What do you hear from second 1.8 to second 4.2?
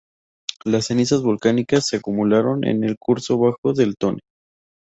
se acumularon en el curso bajo del Tone.